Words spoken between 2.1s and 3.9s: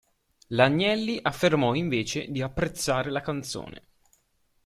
di apprezzare la canzone.